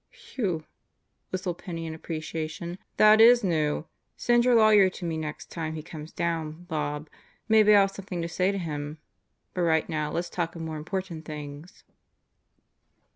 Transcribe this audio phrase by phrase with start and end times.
[0.33, 0.63] "Whew!"
[1.31, 2.79] whistled Penney in appreciation.
[2.97, 3.85] "That is new!
[4.17, 7.07] Send your lawyer to me next time he comes down, Bob.
[7.47, 8.97] Maybe I'll have something to say to him.
[9.53, 11.83] But right now let's talk of more important things."